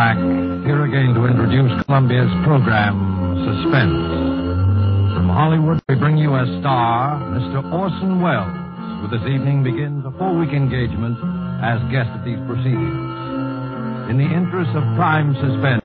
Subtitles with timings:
[0.00, 0.16] Black,
[0.64, 2.96] here again to introduce Columbia's program,
[3.44, 5.12] Suspense.
[5.12, 7.60] From Hollywood, we bring you a star, Mr.
[7.68, 8.48] Orson Welles,
[9.04, 11.20] who this evening begins a four-week engagement
[11.60, 13.12] as guest at these proceedings.
[14.08, 15.84] In the interest of prime suspense,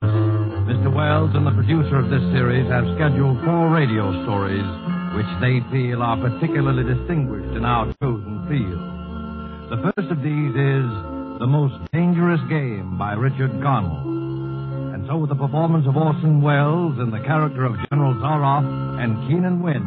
[0.64, 0.88] Mr.
[0.88, 4.64] Welles and the producer of this series have scheduled four radio stories
[5.12, 8.80] which they feel are particularly distinguished in our chosen field.
[9.68, 10.88] The first of these is
[11.38, 14.94] The Most Dangerous Game by Richard Connell.
[14.94, 18.64] And so with the performance of Orson Welles in the character of General Zaroff
[19.02, 19.84] and Keenan Wynn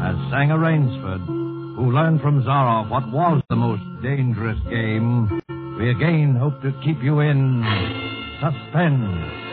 [0.00, 5.42] as Sanger Rainsford, who learned from Zaroff what was the most dangerous game,
[5.78, 7.64] we again hope to keep you in
[8.40, 9.43] suspense.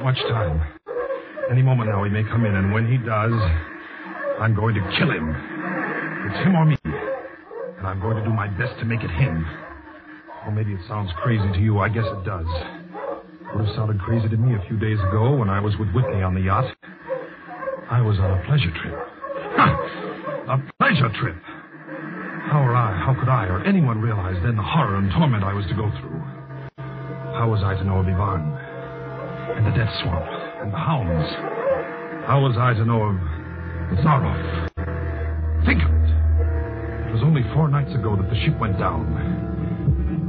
[0.00, 0.62] Haven't much time.
[1.50, 3.32] Any moment now he may come in, and when he does,
[4.40, 5.28] I'm going to kill him.
[5.28, 6.76] It's him or me.
[6.84, 9.44] And I'm going to do my best to make it him.
[10.46, 11.80] Or maybe it sounds crazy to you.
[11.80, 12.46] I guess it does.
[12.48, 15.90] It Would have sounded crazy to me a few days ago when I was with
[15.92, 16.74] Whitney on the yacht.
[17.90, 18.96] I was on a pleasure trip.
[19.56, 20.56] Ha!
[20.56, 21.36] A pleasure trip.
[22.48, 25.52] How or I, how could I or anyone realize then the horror and torment I
[25.52, 26.20] was to go through?
[27.36, 28.59] How was I to know of Ivan?
[29.56, 30.26] And the Death Swamp,
[30.62, 31.28] and the hounds.
[32.26, 33.16] How was I to know of
[34.04, 34.70] Zaroff?
[35.66, 36.10] Think of it.
[37.10, 39.02] It was only four nights ago that the ship went down.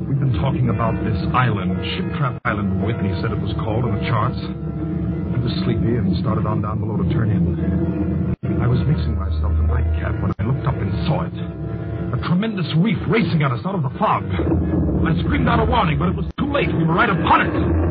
[0.10, 4.02] We've been talking about this island, Ship Trap Island, Whitney said it was called on
[4.02, 4.42] the charts.
[4.42, 8.36] I was sleepy and started on down below to turn in.
[8.62, 11.38] I was mixing myself a nightcap when I looked up and saw it.
[12.14, 14.26] A tremendous reef racing at us out of the fog.
[14.26, 16.68] I screamed out a warning, but it was too late.
[16.68, 17.91] We were right upon it.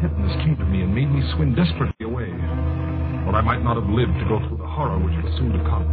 [0.00, 2.30] cool came to me and made me swim desperately away.
[3.26, 5.62] or I might not have lived to go through the horror which was soon to
[5.66, 5.84] come.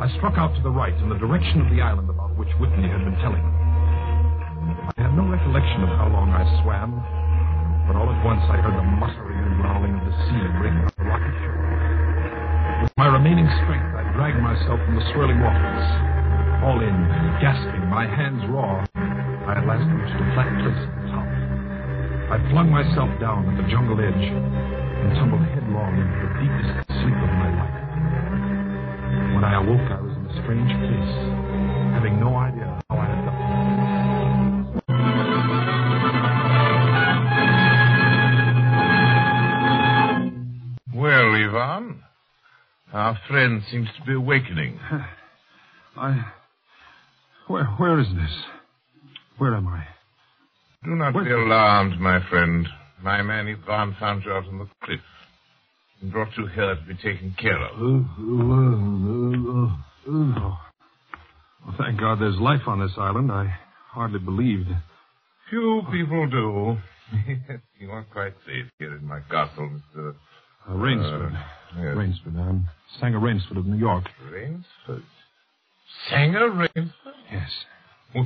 [0.00, 2.88] I struck out to the right in the direction of the island about which Whitney
[2.88, 3.52] had been telling me.
[4.96, 7.00] I have no recollection of how long I swam,
[7.88, 10.94] but all at once I heard the muttering and growling of the sea breaking on
[11.00, 12.84] the rocky shore.
[12.84, 15.88] With my remaining strength, I dragged myself from the swirling waters.
[16.64, 16.96] All in,
[17.40, 18.84] gasping, my hands raw,
[19.48, 20.99] I at last reached a flat place.
[22.30, 27.18] I flung myself down at the jungle edge and tumbled headlong into the deepest sleep
[27.18, 27.74] of my life.
[29.34, 31.14] When I awoke, I was in a strange place,
[31.92, 33.50] having no idea how I had got there.
[40.94, 42.02] Well, Ivan,
[42.92, 44.78] our friend seems to be awakening.
[45.96, 46.26] I.
[47.48, 48.44] Where, where is this?
[49.38, 49.84] Where am I?
[50.82, 52.66] Do not be alarmed, my friend.
[53.02, 55.00] My man Ivan found you out on the cliff
[56.00, 57.72] and brought you here to be taken care of.
[57.78, 58.06] Oh,
[60.06, 63.30] well, thank God there's life on this island.
[63.30, 63.54] I
[63.90, 64.68] hardly believed.
[65.50, 66.78] Few people do.
[67.78, 70.14] you are quite safe here in my castle, Mr.
[70.66, 71.32] Uh, Rainsford.
[71.76, 71.94] Yes.
[71.94, 72.36] Rainsford.
[72.38, 74.04] I'm Sanger Rainsford of New York.
[74.32, 75.02] Rainsford.
[76.08, 77.14] Sanger Rainsford?
[77.30, 77.50] Yes.
[78.14, 78.24] Well,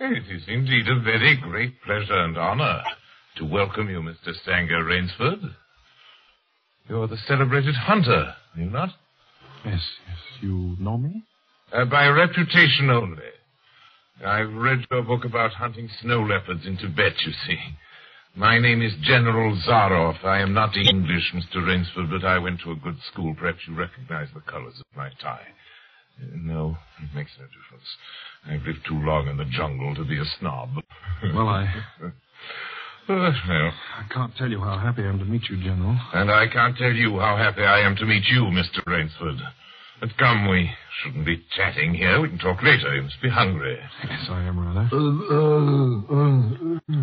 [0.00, 2.82] it is indeed a very great pleasure and honor
[3.36, 4.34] to welcome you, Mr.
[4.42, 5.54] Stanger Rainsford.
[6.88, 8.90] You're the celebrated hunter, are you not?
[9.64, 10.18] Yes, yes.
[10.40, 11.24] You know me?
[11.72, 13.22] Uh, by reputation only.
[14.24, 17.58] I've read your book about hunting snow leopards in Tibet, you see.
[18.34, 20.24] My name is General Zaroff.
[20.24, 21.56] I am not English, Mr.
[21.66, 23.34] Rainsford, but I went to a good school.
[23.38, 25.46] Perhaps you recognize the colors of my tie.
[26.34, 27.86] No, it makes no difference.
[28.46, 30.70] I've lived too long in the jungle to be a snob.
[31.34, 31.72] Well, I,
[33.10, 35.98] Uh, well, I can't tell you how happy I am to meet you, General.
[36.12, 38.84] and I can't tell you how happy I am to meet you, Mr.
[38.86, 39.38] Rainsford.
[40.00, 40.70] But come, we
[41.02, 42.20] shouldn't be chatting here.
[42.20, 42.94] We can talk later.
[42.94, 43.78] You must be hungry.
[44.04, 44.88] Yes, I am rather.
[44.92, 44.98] Uh,
[45.34, 46.42] uh, uh,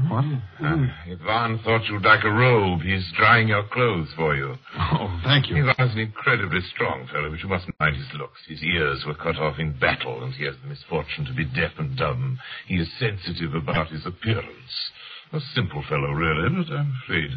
[0.10, 0.26] what?
[0.64, 2.82] Uh, Ivan thought you'd like a robe.
[2.82, 4.56] He's drying your clothes for you.
[4.78, 5.58] Oh, thank you.
[5.58, 8.40] Ivan's an incredibly strong fellow, but you mustn't mind his looks.
[8.48, 11.72] His ears were cut off in battle, and he has the misfortune to be deaf
[11.78, 12.40] and dumb.
[12.68, 14.92] He is sensitive about his appearance.
[15.34, 17.32] A simple fellow, really, but I'm afraid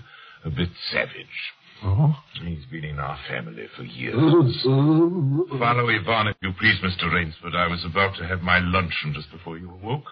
[0.45, 1.53] a bit savage.
[1.85, 2.15] Oh?
[2.45, 4.15] He's been in our family for years.
[4.63, 7.13] Follow Ivan, if you please, Mr.
[7.13, 7.55] Rainsford.
[7.55, 10.05] I was about to have my luncheon just before you awoke.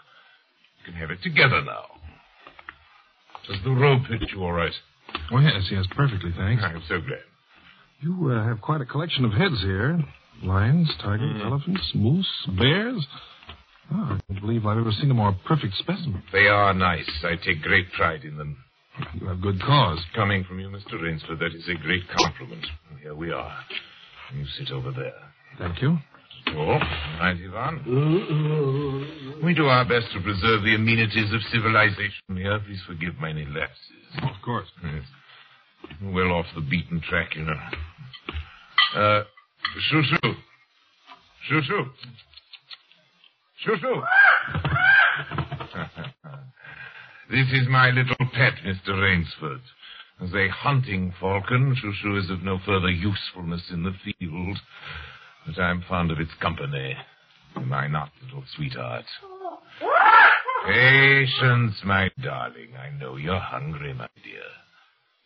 [0.79, 1.85] We can have it together now.
[3.49, 4.73] Does the robe fit you all right?
[5.33, 6.63] Oh, yes, yes, perfectly, thanks.
[6.65, 7.21] I'm so glad.
[8.01, 9.99] You uh, have quite a collection of heads here.
[10.43, 12.29] Lions, tigers, elephants, moose,
[12.59, 13.07] bears.
[13.93, 16.23] Oh, I don't believe I've ever seen a more perfect specimen.
[16.33, 17.09] They are nice.
[17.23, 18.59] I take great pride in them.
[19.21, 19.99] You have good cause.
[20.15, 20.95] Coming from you, Mr.
[21.01, 22.67] Rainsford, that is a great compliment.
[23.03, 23.55] Here we are.
[24.35, 25.13] You sit over there.
[25.59, 25.99] Thank you.
[26.49, 26.79] Oh,
[27.21, 27.83] right, Ivan.
[29.45, 32.59] We do our best to preserve the amenities of civilization here.
[32.61, 34.17] Please forgive my lapses.
[34.23, 34.69] of course.
[34.83, 35.03] Yes.
[36.03, 37.59] Well off the beaten track, you know.
[38.97, 39.25] Uh,
[39.91, 40.35] shoo shoo.
[41.49, 41.85] Shoo shoo.
[43.65, 44.03] Shoo shoo.
[47.31, 48.91] This is my little pet, Mr.
[48.91, 49.61] Rainsford.
[50.23, 54.59] As a hunting falcon, Shoo is of no further usefulness in the field.
[55.47, 56.97] But I'm fond of its company.
[57.55, 59.05] Am I not, little sweetheart?
[60.67, 62.71] Patience, my darling.
[62.79, 64.43] I know you're hungry, my dear.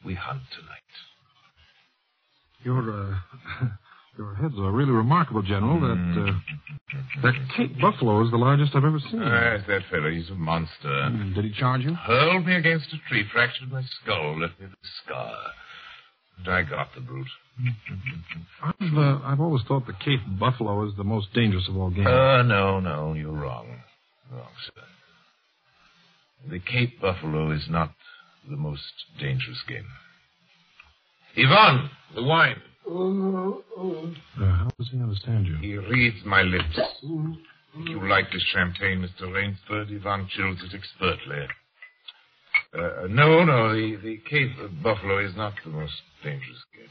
[0.05, 0.81] We hunt tonight.
[2.63, 3.67] Your, uh,
[4.19, 5.81] your heads are really remarkable, General.
[5.81, 9.23] That, uh, that Cape Buffalo is the largest I've ever seen.
[9.23, 10.11] Ah, it's that fellow.
[10.11, 10.89] He's a monster.
[10.89, 11.95] Mm, Did he charge you?
[11.95, 15.35] Hurled me against a tree, fractured my skull, left me with a scar.
[16.39, 17.27] And I got the brute.
[18.63, 22.07] I've, uh, I've always thought the Cape Buffalo is the most dangerous of all game.
[22.07, 23.67] Uh, no, no, you're wrong.
[24.33, 24.83] Wrong, sir.
[26.51, 27.93] The Cape Buffalo is not
[28.49, 28.83] the most
[29.19, 29.85] dangerous game.
[31.37, 32.57] Ivan, the wine.
[32.87, 33.61] Uh,
[34.39, 35.57] how does he understand you?
[35.57, 36.79] He reads my lips.
[37.03, 39.33] You like this champagne, Mr.
[39.33, 39.95] Rainsford?
[39.95, 41.47] Ivan chills it expertly.
[42.73, 46.89] Uh, no, no, the, the Cape of Buffalo is not the most dangerous game.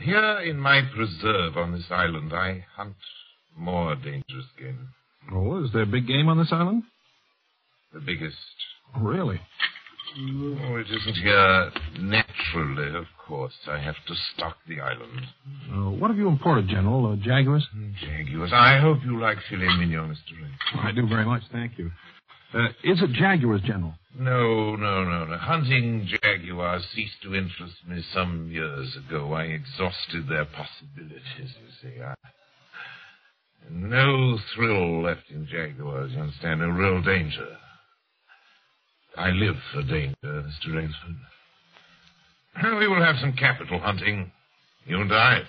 [0.00, 2.96] Here in my preserve on this island, I hunt
[3.56, 4.88] more dangerous game.
[5.32, 6.84] Oh, is there big game on this island?
[7.92, 8.36] The biggest.
[8.98, 9.40] Really?
[10.18, 11.70] Oh, it isn't here
[12.00, 13.54] naturally, of course.
[13.68, 15.26] I have to stock the island.
[15.72, 17.12] Uh, what have you imported, General?
[17.12, 17.66] Uh, jaguars?
[18.00, 18.50] Jaguars.
[18.52, 20.34] I hope you like filet mignon, Mr.
[20.36, 20.84] Rainsford.
[20.84, 21.90] I do very much, thank you.
[22.52, 23.94] Uh, is it jaguars, General?
[24.18, 25.36] No, no, no, no.
[25.38, 29.32] Hunting jaguars ceased to interest me some years ago.
[29.32, 32.02] I exhausted their possibilities, you see.
[32.02, 32.14] I...
[33.70, 36.60] No thrill left in jaguars, you understand?
[36.60, 37.56] No real danger.
[39.16, 40.68] I live for danger, Mr.
[40.74, 41.16] Rainsford.
[42.78, 44.30] We will have some capital hunting,
[44.86, 45.42] you and I.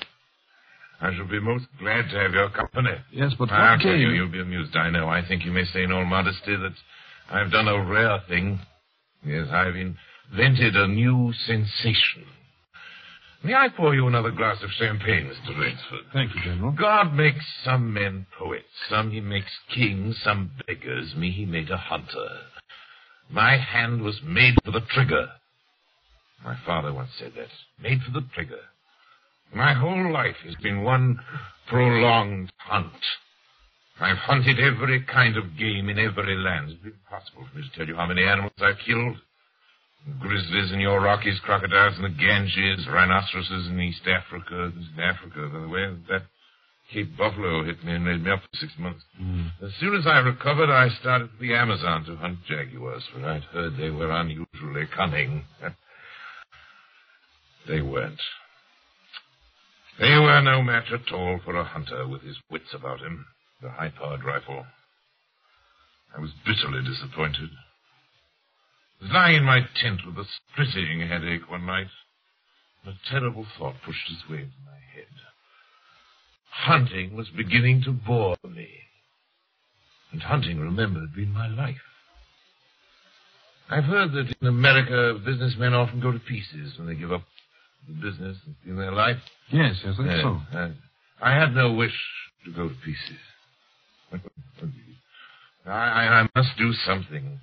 [1.02, 2.96] I shall be most glad to have your company.
[3.12, 5.10] Yes, but I'll tell you, you'll be amused, I know.
[5.10, 6.74] I think you may say in all modesty that
[7.30, 8.60] I've done a rare thing.
[9.26, 12.26] Yes, I've invented a new sensation.
[13.44, 15.58] May I pour you another glass of champagne, Mr.
[15.58, 16.12] Rainsford?
[16.14, 16.72] Thank you, General.
[16.74, 21.16] God makes some men poets, some he makes kings, some beggars.
[21.16, 22.28] Me he made a hunter.
[23.32, 25.28] My hand was made for the trigger.
[26.44, 27.48] My father once said that.
[27.82, 28.60] Made for the trigger.
[29.54, 31.20] My whole life has been one
[31.68, 32.92] prolonged hunt.
[34.00, 36.72] I've hunted every kind of game in every land.
[36.72, 39.18] It's impossible for me to tell you how many animals I've killed.
[40.20, 44.72] Grizzlies in your Rockies, crocodiles in the Ganges, rhinoceroses in East Africa.
[44.80, 46.24] East Africa, by the way, that
[46.94, 49.04] Cape Buffalo hit me and made me up for six months.
[49.18, 49.48] Hmm.
[49.64, 53.44] As soon as I recovered, I started for the Amazon to hunt jaguars, for I'd
[53.44, 55.46] heard they were unusually cunning.
[57.68, 58.20] They weren't.
[60.00, 63.26] They were no match at all for a hunter with his wits about him,
[63.62, 64.66] the high-powered rifle.
[66.18, 67.52] I was bitterly disappointed.
[69.00, 71.88] I was lying in my tent with a splitting headache one night.
[72.84, 74.91] and A terrible thought pushed its way into my head.
[76.52, 78.68] Hunting was beginning to bore me.
[80.12, 81.78] And hunting, remember, had been my life.
[83.70, 87.24] I've heard that in America, businessmen often go to pieces when they give up
[87.88, 89.18] the business in their life.
[89.50, 90.58] Yes, yes, that's Uh, so.
[90.58, 90.70] uh,
[91.22, 91.94] I had no wish
[92.46, 93.20] to go to pieces.
[95.66, 97.40] I, I, I must do something.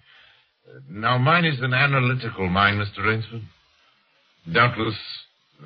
[0.68, 2.98] Uh, Now, mine is an analytical mind, Mr.
[3.06, 3.42] Rainsford.
[4.52, 4.96] Doubtless,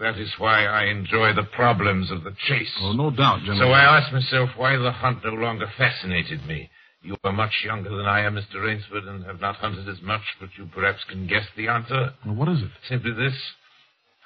[0.00, 2.72] that is why I enjoy the problems of the chase.
[2.80, 3.58] Oh, no doubt, General.
[3.58, 6.70] So I asked myself why the hunt no longer fascinated me.
[7.02, 8.62] You are much younger than I am, Mr.
[8.62, 12.14] Rainsford, and have not hunted as much, but you perhaps can guess the answer.
[12.24, 12.70] Well, what is it?
[12.88, 13.34] Simply this.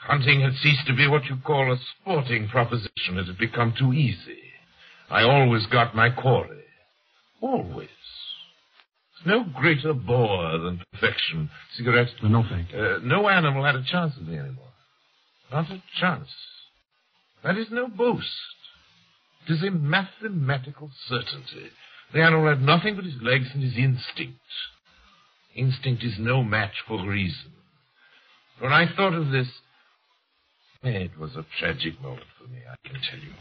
[0.00, 3.18] Hunting had ceased to be what you call a sporting proposition.
[3.18, 4.38] It had become too easy.
[5.10, 6.64] I always got my quarry.
[7.40, 7.88] Always.
[9.24, 11.50] There's no greater bore than perfection.
[11.76, 12.08] Cigarette?
[12.22, 12.78] Uh, no, thank you.
[12.78, 14.68] Uh, no animal had a chance with me anymore.
[15.50, 16.28] Not a chance.
[17.44, 18.26] That is no boast.
[19.48, 21.70] It is a mathematical certainty.
[22.12, 24.40] The animal had nothing but his legs and his instinct.
[25.54, 27.52] Instinct is no match for reason.
[28.58, 29.48] When I thought of this,
[30.82, 33.32] it was a tragic moment for me, I can tell you.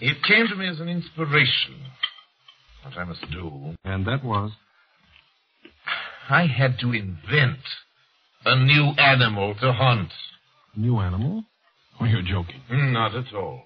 [0.00, 1.76] It came to me as an inspiration.
[2.82, 3.74] What I must do.
[3.84, 4.52] And that was?
[6.30, 7.58] I had to invent
[8.44, 10.10] a new animal to hunt.
[10.76, 11.44] New animal?
[12.00, 12.60] Oh, you're joking.
[12.70, 13.62] Mm, not at all.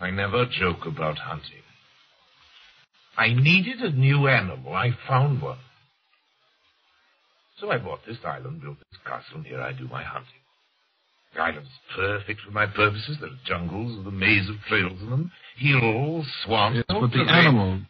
[0.00, 1.62] I never joke about hunting.
[3.16, 4.72] I needed a new animal.
[4.74, 5.58] I found one.
[7.60, 10.32] So I bought this island, built this castle, and here I do my hunting.
[11.34, 13.18] The island's perfect for my purposes.
[13.20, 16.76] There are jungles with a maze of trails in them, hills, swamps.
[16.76, 17.80] Yes, but the animal,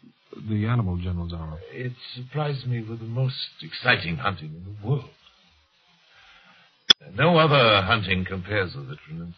[0.49, 1.59] the animal, General Zara.
[1.73, 5.11] It supplies me with the most exciting hunting in the world.
[7.15, 9.37] No other hunting compares with it, for instance.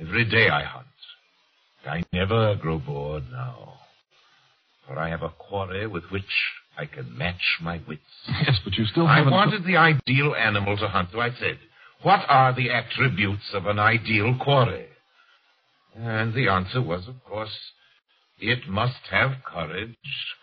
[0.00, 0.86] Every day I hunt.
[1.86, 3.74] I never grow bored now.
[4.86, 6.24] For I have a quarry with which
[6.76, 8.02] I can match my wits.
[8.28, 9.32] Yes, but you still I haven't...
[9.32, 11.58] I wanted the ideal animal to hunt, so I said,
[12.02, 14.86] what are the attributes of an ideal quarry?
[15.96, 17.56] And the answer was, of course,
[18.38, 19.96] it must have courage,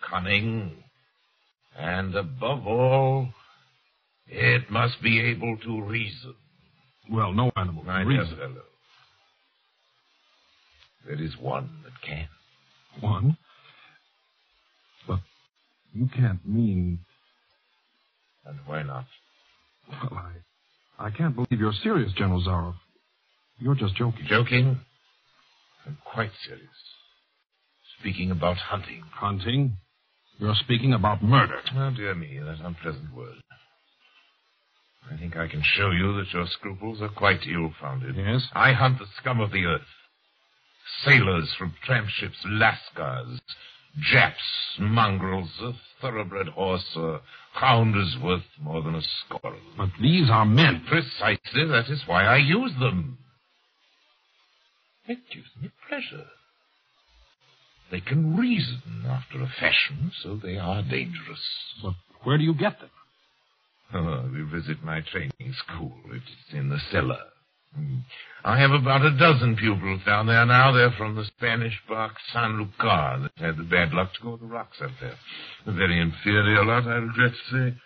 [0.08, 0.84] cunning,
[1.78, 3.28] and above all,
[4.28, 6.34] it must be able to reason.
[7.10, 7.84] Well, no animal.
[7.84, 8.36] Can reason.
[8.36, 8.62] fellow,
[11.06, 12.28] there is one that can.
[13.00, 13.36] One.
[15.06, 15.20] But
[15.92, 17.00] you can't mean...
[18.44, 19.06] And why not?
[19.88, 20.32] Well, I...
[20.98, 22.74] I can't believe you're serious, General Zaroff.
[23.58, 24.24] You're just joking.
[24.28, 24.80] Joking?
[25.86, 26.66] I'm quite serious.
[28.00, 29.02] Speaking about hunting.
[29.12, 29.76] Hunting?
[30.38, 31.60] You're speaking about murder.
[31.74, 33.36] Oh, dear me, that unpleasant word.
[35.12, 38.16] I think I can show you that your scruples are quite ill-founded.
[38.16, 38.48] Yes?
[38.54, 39.82] I hunt the scum of the earth.
[41.04, 43.40] Sailors from tramp ships, lascars,
[43.98, 44.42] Japs,
[44.78, 45.72] mongrels, a
[46.02, 47.20] thoroughbred horse, a
[47.52, 49.58] hound is worth more than a squirrel.
[49.76, 50.84] But these are men.
[50.86, 53.16] Precisely, that is why I use them.
[55.08, 56.26] It gives me pleasure.
[57.90, 61.40] They can reason after a fashion, so they are dangerous.
[61.82, 61.94] But
[62.24, 62.90] where do you get them?
[63.94, 65.94] Oh, we visit my training school.
[66.12, 67.20] It's in the cellar.
[67.74, 67.98] Hmm.
[68.44, 70.72] I have about a dozen pupils down there now.
[70.72, 74.42] They're from the Spanish bark San Lucar that had the bad luck to go to
[74.42, 75.16] the rocks up there.
[75.66, 77.76] A very inferior lot, I regret to say.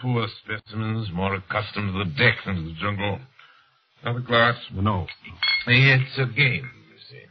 [0.00, 3.20] Poor specimens, more accustomed to the deck than to the jungle.
[4.02, 4.56] Another glass?
[4.72, 5.06] No.
[5.66, 7.24] It's a game, you see.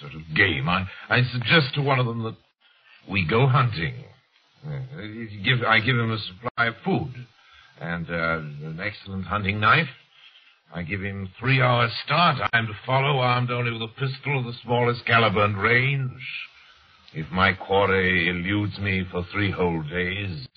[0.00, 0.68] Sort of game.
[0.68, 2.36] I, I suggest to one of them that
[3.08, 4.04] we go hunting.
[4.66, 4.78] Uh,
[5.44, 7.12] give, I give him a supply of food
[7.80, 9.88] and uh, an excellent hunting knife.
[10.74, 12.38] I give him three hours start.
[12.40, 16.22] I am to follow, armed only with a pistol of the smallest caliber and range.
[17.12, 20.48] If my quarry eludes me for three whole days,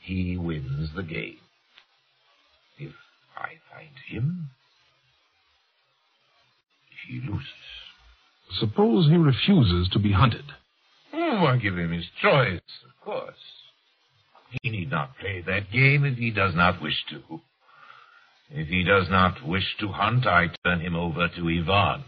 [0.00, 1.38] he wins the game.
[2.78, 2.92] If
[3.36, 4.50] I find him,
[7.06, 7.46] he loses.
[8.58, 10.44] Suppose he refuses to be hunted.
[11.12, 13.34] Oh, I give him his choice, of course.
[14.62, 17.40] He need not play that game if he does not wish to.
[18.50, 22.04] If he does not wish to hunt, I turn him over to Ivan.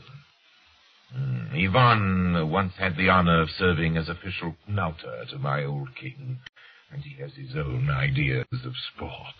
[1.14, 6.38] Hmm, Ivan once had the honor of serving as official knouter to my old king,
[6.92, 9.34] and he has his own ideas of sport.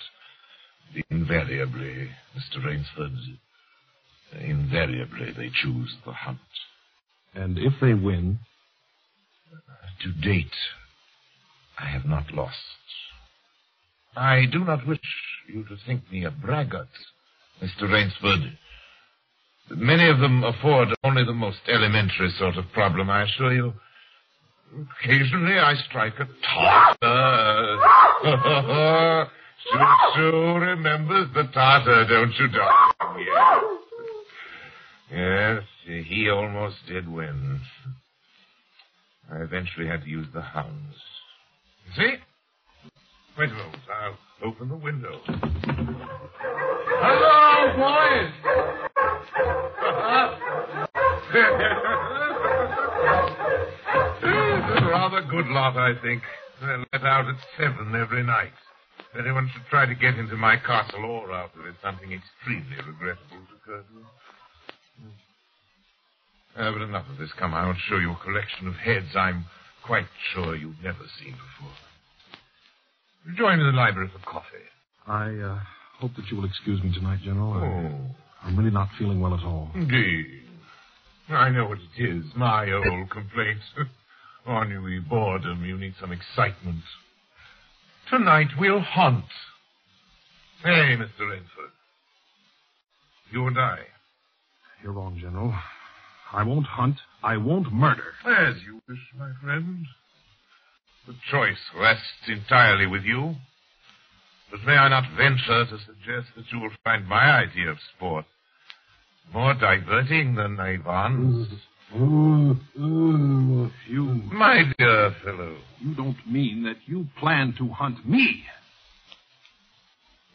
[1.10, 2.64] Invariably, Mr.
[2.64, 3.38] Rainsford.
[4.40, 6.38] Invariably, they choose the hunt.
[7.34, 8.38] And if they win,
[10.02, 10.46] To date,
[11.78, 12.56] I have not lost.
[14.16, 15.00] I do not wish
[15.48, 16.88] you to think me a braggart,
[17.62, 17.90] Mr.
[17.90, 18.58] Rainsford.
[19.70, 23.72] Many of them afford only the most elementary sort of problem, I assure you.
[25.00, 26.28] Occasionally I strike a
[27.00, 27.78] Tartar.
[29.72, 33.26] Choo-choo remembers the Tartar, don't you, darling?
[33.26, 33.64] Yes.
[35.10, 35.62] Yes,
[36.06, 37.60] he almost did win.
[39.30, 40.94] I eventually had to use the hounds.
[41.96, 42.14] See?
[43.38, 43.82] Wait a moment.
[43.92, 45.20] I'll open the window.
[46.86, 48.30] Hello, boys!
[54.62, 56.22] it's a rather good lot, I think.
[56.60, 58.52] They're let out at seven every night.
[59.12, 62.76] If anyone should try to get into my castle or out of it, something extremely
[62.86, 64.06] regrettable would occur to them.
[66.56, 67.30] Uh, but enough of this.
[67.38, 69.44] Come, I'll show you a collection of heads I'm
[69.84, 71.74] quite sure you've never seen before.
[73.36, 74.46] Join me in the library for coffee.
[75.06, 75.58] I uh,
[75.98, 77.52] hope that you will excuse me tonight, General.
[77.54, 79.70] I- Oh, I'm really not feeling well at all.
[79.74, 80.42] indeed.
[81.30, 82.24] I know what it is.
[82.36, 83.58] My old complaint.
[84.46, 85.64] Ennui, boredom.
[85.64, 86.82] You need some excitement.
[88.10, 89.24] Tonight we'll hunt.
[90.62, 91.20] Hey, Mr.
[91.20, 91.72] Rainsford.
[93.32, 93.78] You and I.
[94.82, 95.54] You're wrong, General.
[96.34, 96.96] I won't hunt.
[97.22, 98.12] I won't murder.
[98.26, 99.86] As you wish, my friend.
[101.06, 103.36] The choice rests entirely with you.
[104.50, 108.24] But may I not venture to suggest that you will find my idea of sport
[109.32, 111.48] more diverting than Ivan's?
[111.94, 112.58] You,
[114.32, 118.42] My dear fellow, you don't mean that you plan to hunt me.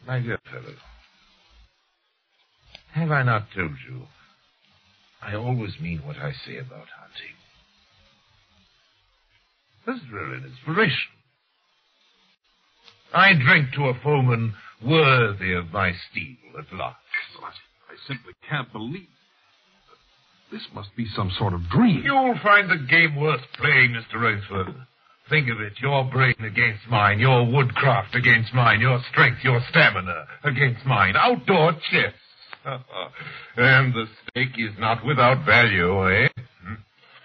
[0.07, 0.75] my dear fellow,
[2.93, 4.03] have I not told you?
[5.21, 7.36] I always mean what I say about hunting.
[9.86, 11.12] This is really an inspiration.
[13.13, 14.53] I drink to a foeman
[14.86, 16.97] worthy of my steel at last.
[17.43, 19.08] I simply can't believe.
[20.51, 22.01] This must be some sort of dream.
[22.03, 24.19] You'll find the game worth playing, Mr.
[24.19, 24.73] Rainsford.
[25.29, 30.25] Think of it, your brain against mine, your woodcraft against mine, your strength, your stamina
[30.43, 31.15] against mine.
[31.15, 32.13] Outdoor chess.
[33.58, 36.28] and the stake is not without value, eh?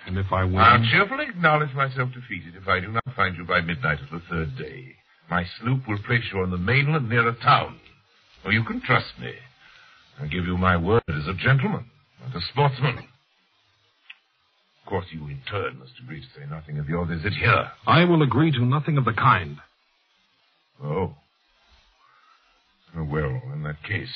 [0.06, 3.44] And if I win, I'll cheerfully acknowledge myself defeated if I do not find you
[3.44, 4.94] by midnight of the third day.
[5.30, 7.80] My sloop will place you on the mainland near a town.
[8.44, 9.32] Oh, you can trust me.
[10.20, 11.86] I give you my word as a gentleman
[12.24, 12.98] and a sportsman.
[12.98, 17.70] Of course, you in turn must agree to say nothing of your visit here.
[17.86, 19.56] I will agree to nothing of the kind.
[20.82, 21.14] Oh.
[22.96, 24.14] Oh, Well, in that case.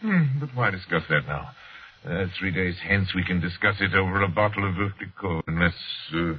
[0.00, 1.50] Hmm, but why discuss that now?
[2.08, 5.74] Uh, three days hence we can discuss it over a bottle of Clicquot, unless,
[6.14, 6.32] uh...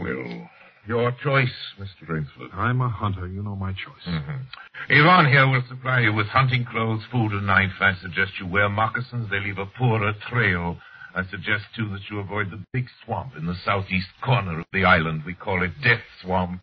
[0.00, 0.48] Well,
[0.88, 2.08] your choice, Mr.
[2.08, 2.52] Rainsford.
[2.54, 3.28] I'm a hunter.
[3.28, 4.06] You know my choice.
[4.08, 4.92] Mm-hmm.
[4.92, 7.70] Ivan here will supply you with hunting clothes, food, and knife.
[7.80, 9.30] I suggest you wear moccasins.
[9.30, 10.78] They leave a poorer trail.
[11.14, 14.84] I suggest, too, that you avoid the big swamp in the southeast corner of the
[14.84, 15.22] island.
[15.26, 16.62] We call it Death Swamp.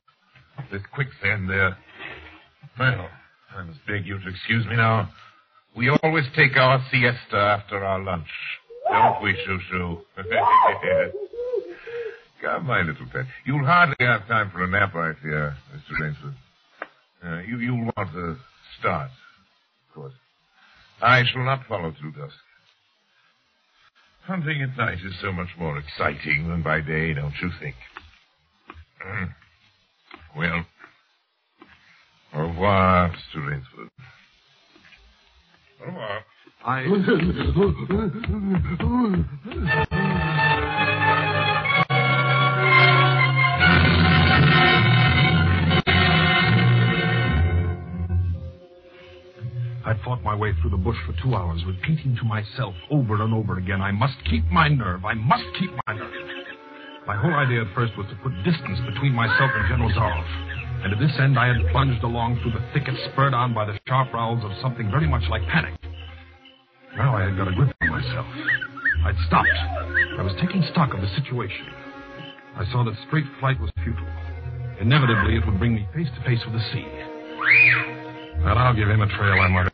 [0.72, 1.78] There's quicksand there.
[2.80, 3.10] Well,
[3.58, 5.10] I must beg you to excuse me now.
[5.76, 8.28] We always take our siesta after our lunch.
[8.90, 10.02] Don't we, Shoo-Shoo?
[12.42, 13.26] Come, my little pet.
[13.46, 16.00] You'll hardly have time for a nap, I fear, Mr.
[16.00, 16.36] Rainsford.
[17.26, 18.38] Uh, you, you'll want to
[18.80, 20.14] start, of course.
[21.02, 22.36] I shall not follow through dusk.
[24.26, 27.76] Hunting at night is so much more exciting than by day, don't you think?
[30.36, 30.66] Well,
[32.36, 33.48] au revoir, Mr.
[33.48, 33.90] Rainsford.
[35.82, 36.24] Au revoir.
[36.66, 36.84] I.
[49.86, 53.34] I fought my way through the bush for two hours, repeating to myself over and
[53.34, 55.06] over again, I must keep my nerve.
[55.06, 56.12] I must keep my nerve.
[57.08, 60.67] My whole idea at first was to put distance between myself and General Zaroff.
[60.84, 63.78] And to this end, I had plunged along through the thicket, spurred on by the
[63.88, 65.74] sharp growls of something very much like panic.
[66.96, 68.26] Now I had got a grip on myself.
[69.06, 69.58] I'd stopped.
[70.18, 71.66] I was taking stock of the situation.
[72.58, 74.08] I saw that straight flight was futile.
[74.82, 76.86] Inevitably, it would bring me face to face with the sea.
[78.44, 79.74] Well, I'll give him a trail, I muttered.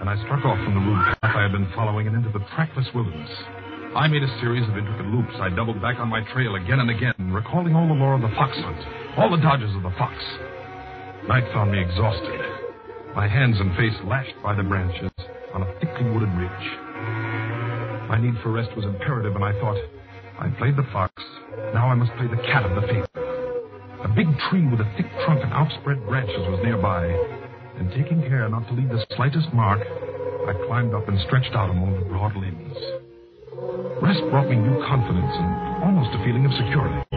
[0.00, 2.44] And I struck off from the rude path I had been following and into the
[2.56, 3.30] trackless wilderness.
[3.96, 5.34] I made a series of intricate loops.
[5.40, 8.32] I doubled back on my trail again and again, recalling all the lore of the
[8.34, 8.80] fox hunt,
[9.16, 10.14] all the dodges of the fox.
[11.28, 12.40] Night found me exhausted,
[13.14, 15.10] my hands and face lashed by the branches
[15.54, 16.66] on a thickly wooded ridge.
[18.10, 19.78] My need for rest was imperative, and I thought,
[20.38, 21.14] I played the fox.
[21.72, 23.06] Now I must play the cat of the fable.
[24.02, 27.06] A big tree with a thick trunk and outspread branches was nearby,
[27.78, 31.70] and taking care not to leave the slightest mark, I climbed up and stretched out
[31.70, 32.76] among the broad limbs.
[34.02, 37.13] Rest brought me new confidence and almost a feeling of security.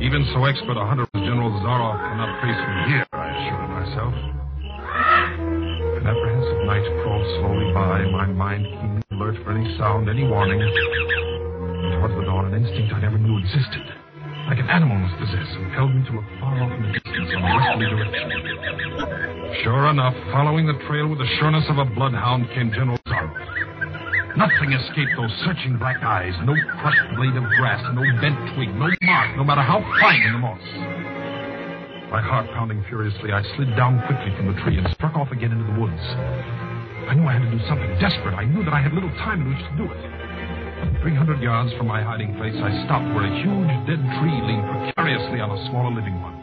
[0.00, 4.14] Even so expert a hunter as General Zaroff cannot face me here, I assured myself.
[6.00, 10.56] An apprehensive night crawled slowly by, my mind keenly alert for any sound, any warning.
[10.56, 13.84] And towards the dawn, an instinct I never knew existed,
[14.48, 17.36] like an animal must possess, impelled me to look far off in the distance in
[17.36, 19.60] a westerly direction.
[19.60, 23.49] Sure enough, following the trail with the sureness of a bloodhound came General Zaroff.
[24.36, 26.34] Nothing escaped those searching black eyes.
[26.44, 30.32] No crushed blade of grass, no bent twig, no mark, no matter how fine in
[30.32, 30.62] the moss.
[32.10, 35.52] My heart pounding furiously, I slid down quickly from the tree and struck off again
[35.52, 36.02] into the woods.
[37.10, 38.34] I knew I had to do something desperate.
[38.34, 40.02] I knew that I had little time in which to do it.
[41.02, 44.66] Three hundred yards from my hiding place, I stopped where a huge dead tree leaned
[44.94, 46.38] precariously on a smaller living one.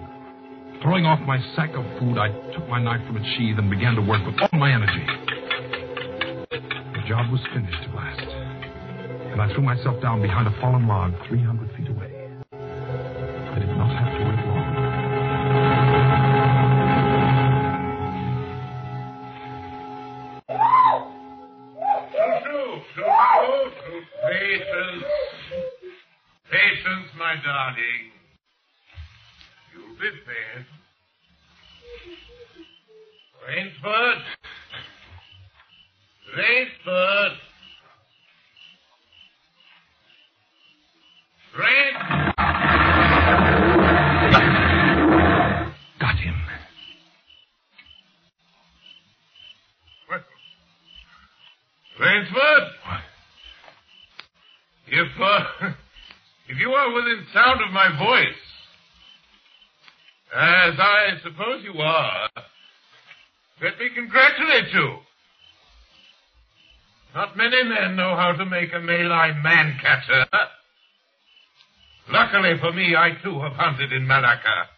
[0.84, 3.95] Throwing off my sack of food, I took my knife from its sheath and began
[3.95, 5.37] to work with all my energy.
[7.08, 11.13] The job was finished at last, and I threw myself down behind a fallen log
[11.30, 11.72] 300
[57.33, 58.43] sound of my voice,
[60.35, 62.29] as I suppose you are,
[63.61, 64.97] let me congratulate you.
[67.15, 70.25] Not many men know how to make a Malay man catcher.
[72.09, 74.69] Luckily for me, I too have hunted in Malacca.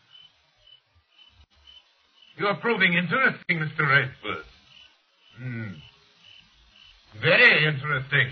[2.37, 3.81] You are proving interesting, Mr.
[3.81, 4.43] Rainsford.
[5.37, 5.67] Hmm.
[7.21, 8.31] Very interesting.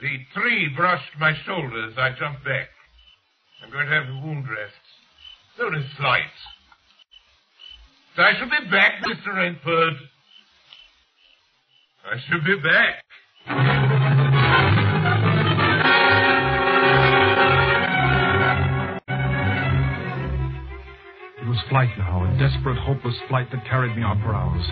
[0.00, 1.94] The tree brushed my shoulders.
[1.96, 2.68] I jumped back.
[3.62, 4.74] I'm going to have the wound dressed.
[5.62, 6.22] Only slight.
[8.16, 9.34] I shall be back, Mr.
[9.34, 9.94] Rainsford.
[12.04, 13.04] I shall be back.
[21.40, 24.64] It was flight now, a desperate, hopeless flight that carried me on for hours.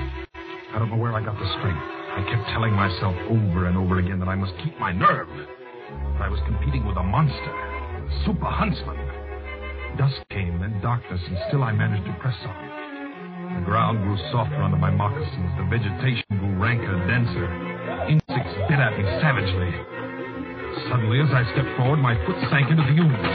[0.75, 2.02] I don't know where I got the strength.
[2.13, 5.33] I kept telling myself over and over again that I must keep my nerve.
[5.33, 9.01] That I was competing with a monster, a super huntsman.
[9.97, 13.57] Dusk came, then darkness, and still I managed to press on.
[13.57, 15.57] The ground grew softer under my moccasins.
[15.57, 17.49] The vegetation grew ranker, denser.
[18.05, 19.73] Insects bit at me savagely.
[20.93, 23.33] Suddenly, as I stepped forward, my foot sank into the ooze.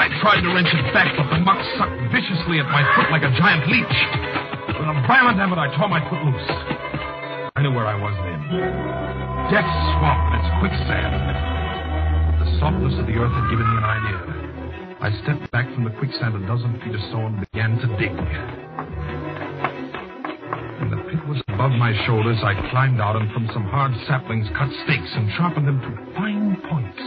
[0.00, 3.20] I tried to wrench it back, but the muck sucked viciously at my foot like
[3.20, 3.98] a giant leech.
[4.80, 6.73] With a violent effort, I tore my foot loose.
[7.64, 8.44] Knew where I was then.
[9.48, 9.64] Death
[9.96, 11.16] swamp and its quicksand.
[12.44, 14.20] The softness of the earth had given me an idea.
[15.00, 18.12] I stepped back from the quicksand a dozen feet or so and began to dig.
[20.76, 24.44] When the pit was above my shoulders, I climbed out and from some hard saplings
[24.52, 27.00] cut stakes and sharpened them to fine points.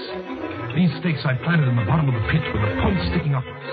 [0.74, 3.70] These stakes I planted in the bottom of the pit with the points sticking upwards.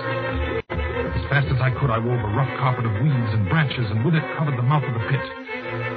[0.69, 4.05] As fast as I could, I wove a rough carpet of weeds and branches and
[4.05, 5.25] with it covered the mouth of the pit.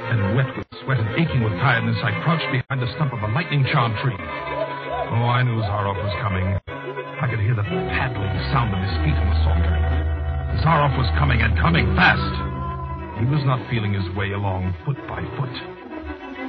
[0.09, 3.29] And wet with sweat and aching with tiredness, I crouched behind the stump of a
[3.29, 4.17] lightning charmed tree.
[4.17, 6.57] Oh, I knew Zaroff was coming.
[6.65, 9.77] I could hear the paddling sound of his feet in the salt dirt.
[10.97, 13.21] Was coming and coming fast.
[13.21, 15.53] He was not feeling his way along foot by foot.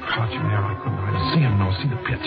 [0.08, 2.24] Crouching there, I could neither see him nor see the pit.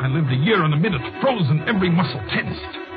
[0.00, 2.91] I lived a year and a minute, frozen, every muscle tensed.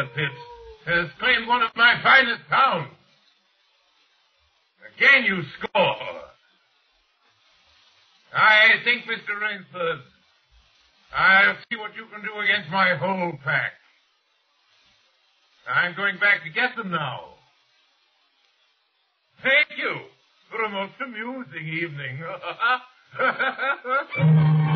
[0.00, 0.30] You've done well.
[0.30, 0.30] Your Burmese tiger pit
[0.86, 2.90] has claimed one of my finest hounds.
[4.96, 5.96] Again you score.
[8.32, 9.40] I think, Mr.
[9.40, 10.00] Rainsford,
[11.16, 13.72] I'll see what you can do against my whole pack.
[15.68, 17.20] I'm going back to get them now.
[19.42, 19.96] Thank you
[20.50, 22.22] for a most amusing evening.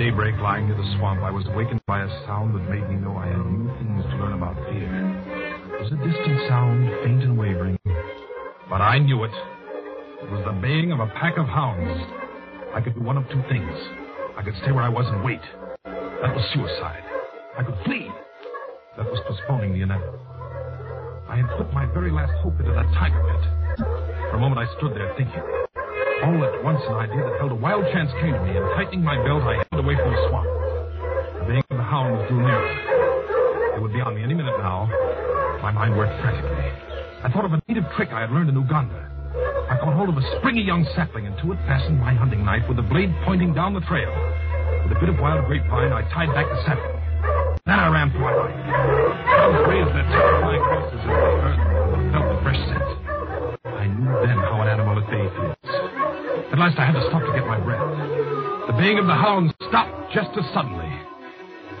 [0.00, 3.20] daybreak, lying near the swamp, I was awakened by a sound that made me know
[3.20, 4.88] I had new things to learn about fear.
[4.88, 7.76] It was a distant sound, faint and wavering.
[8.70, 9.36] But I knew it.
[10.24, 12.00] It was the baying of a pack of hounds.
[12.72, 13.68] I could do one of two things.
[14.38, 15.44] I could stay where I was and wait.
[15.84, 17.04] That was suicide.
[17.58, 18.08] I could flee.
[18.96, 20.24] That was postponing the inevitable.
[21.28, 23.84] I had put my very last hope into that tiger pit.
[24.32, 25.59] For a moment I stood there thinking.
[26.20, 29.00] All at once an idea that held a wild chance came to me, and tightening
[29.00, 30.48] my belt, I held away from the swamp.
[31.40, 33.72] The baying of the hounds drew nearer.
[33.72, 34.84] They would be on me any minute now.
[35.64, 36.68] My mind worked frantically.
[37.24, 39.00] I thought of a native trick I had learned in Uganda.
[39.72, 42.68] I caught hold of a springy young sapling, and to it fastened my hunting knife
[42.68, 44.12] with the blade pointing down the trail.
[44.84, 47.00] With a bit of wild grapevine, I tied back the sapling.
[47.64, 48.56] Then I ran for my life.
[49.24, 50.39] Hounds raised their terrifying
[56.60, 57.80] last I had to stop to get my breath.
[58.68, 60.92] The baying of the hounds stopped just as suddenly.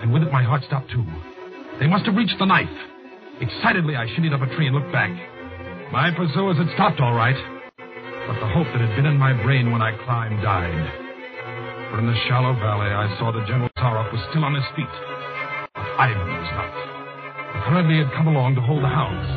[0.00, 1.04] And with it my heart stopped too.
[1.78, 2.72] They must have reached the knife.
[3.44, 5.12] Excitedly I shinnied up a tree and looked back.
[5.92, 7.36] My pursuers had stopped all right.
[7.76, 10.72] But the hope that had been in my brain when I climbed died.
[11.92, 14.96] For in the shallow valley I saw that General Zaroff was still on his feet.
[15.76, 16.72] But Ivan was not.
[17.60, 19.28] Apparently he had come along to hold the hounds.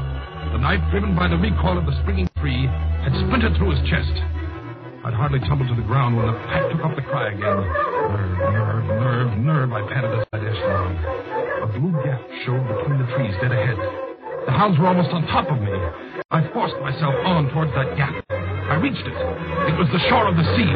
[0.56, 2.64] The knife, driven by the recoil of the springing tree,
[3.04, 4.33] had splintered through his chest.
[5.04, 7.44] I'd hardly tumbled to the ground when the pack took up the cry again.
[7.44, 10.96] Nerve, nerve, nerve, nerve, I panted as I dashed along.
[11.60, 13.76] A blue gap showed between the trees dead ahead.
[14.48, 15.76] The hounds were almost on top of me.
[16.32, 18.16] I forced myself on towards that gap.
[18.32, 19.12] I reached it.
[19.68, 20.72] It was the shore of the sea.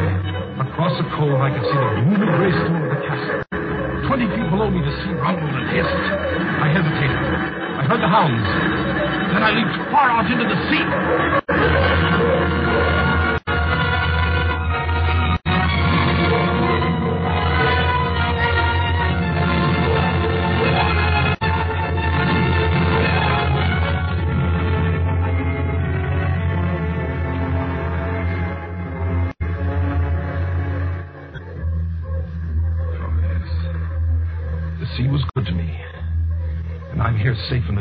[0.60, 3.48] Across the cove, I could see the gloomy gray stone of the castle.
[4.12, 6.04] Twenty feet below me, the sea rumbled and hissed.
[6.60, 7.16] I hesitated.
[7.80, 8.44] I heard the hounds.
[9.32, 12.07] Then I leaped far out into the sea.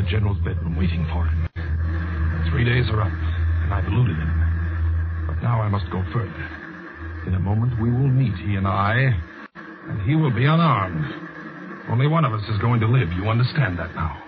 [0.09, 1.47] General's bedroom waiting for him.
[2.49, 5.27] Three days are up, and I've eluded him.
[5.27, 6.47] But now I must go further.
[7.27, 9.13] In a moment we will meet, he and I,
[9.89, 11.05] and he will be unarmed.
[11.89, 13.11] Only one of us is going to live.
[13.13, 14.23] You understand that now.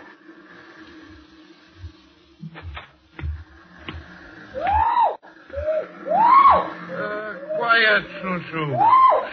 [7.57, 8.79] Quiet, Shushu.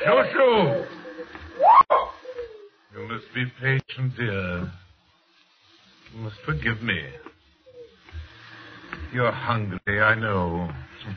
[0.04, 0.86] Shushu!
[2.94, 4.72] You must be patient, dear.
[6.16, 6.98] You must forgive me.
[9.12, 10.70] You're hungry, I know.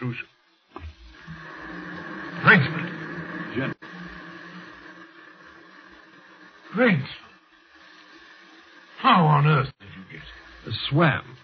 [0.00, 0.14] Shushu.
[2.44, 2.90] Rainsford.
[3.56, 3.74] Jen.
[6.76, 7.08] Rainsford.
[8.98, 10.22] How on earth did you get
[10.72, 11.36] a Swam.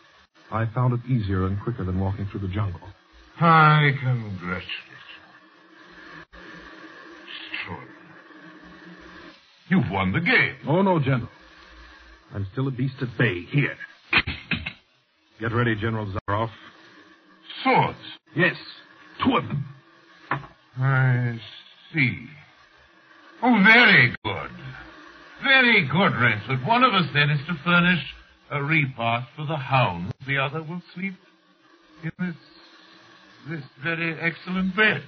[0.53, 2.81] I found it easier and quicker than walking through the jungle.
[3.41, 4.69] I congratulate you.
[7.55, 7.97] Extraordinary.
[9.71, 10.57] You've won the game.
[10.69, 11.29] Oh, no, General.
[12.35, 13.45] I'm still a beast at bay.
[13.51, 13.77] Here.
[15.41, 16.51] Get ready, General Zaroff.
[17.63, 17.99] Swords.
[18.37, 18.57] Yes,
[19.25, 19.65] two of them.
[20.77, 21.39] I
[21.93, 22.27] see.
[23.43, 24.51] Oh, very good.
[25.43, 26.67] Very good, Rainsford.
[26.67, 28.03] One of us then is to furnish
[28.51, 30.13] a repast for the hounds.
[30.27, 31.15] The other will sleep
[32.03, 32.37] in this
[33.49, 35.03] this very excellent bed.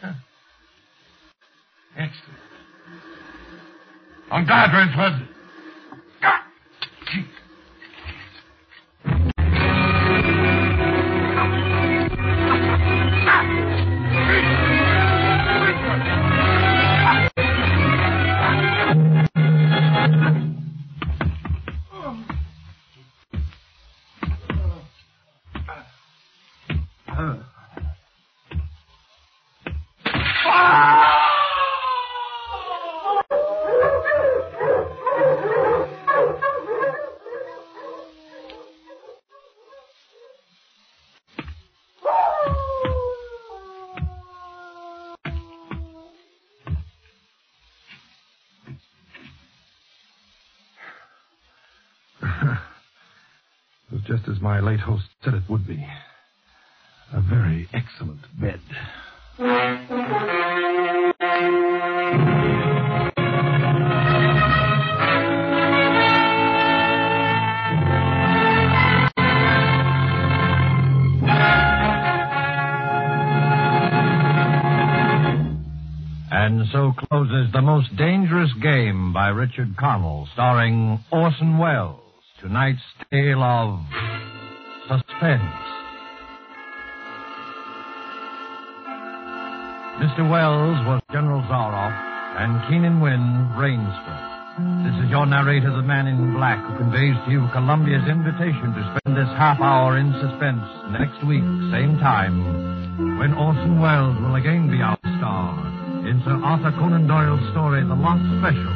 [0.00, 0.12] Huh.
[1.96, 2.53] Excellent.
[4.30, 5.33] On guard, Rainsford.
[54.24, 55.86] Just as my late host said it would be.
[57.12, 58.60] A very excellent bed.
[76.30, 82.03] And so closes The Most Dangerous Game by Richard Connell, starring Orson Welles.
[82.44, 83.80] Tonight's tale of
[84.84, 85.56] suspense.
[89.96, 90.28] Mr.
[90.28, 91.96] Welles was General Zaroff,
[92.36, 94.84] and Keenan Wynn, Rainsford.
[94.84, 98.82] This is your narrator, the man in black, who conveys to you Columbia's invitation to
[98.92, 104.68] spend this half hour in suspense next week, same time, when Orson Welles will again
[104.68, 105.56] be our star
[106.04, 108.74] in Sir Arthur Conan Doyle's story, The Lost Special.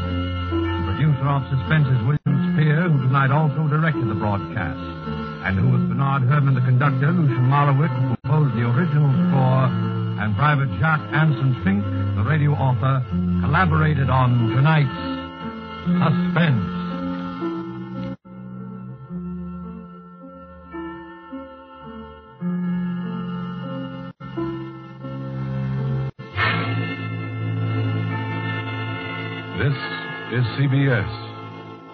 [0.57, 2.28] The producer of Suspense is William
[2.59, 4.83] Who tonight also directed the broadcast,
[5.47, 9.71] and who, with Bernard Herrmann, the conductor, Lucien Moraweck, who composed the original score,
[10.19, 11.85] and Private Jacques Anson Fink,
[12.17, 13.07] the radio author,
[13.47, 14.91] collaborated on tonight's
[15.87, 16.67] Suspense.
[29.63, 29.79] This
[30.35, 31.28] is CBS,